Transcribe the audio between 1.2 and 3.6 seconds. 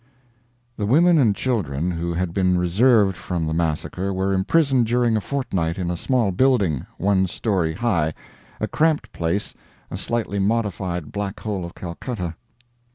children who had been reserved from the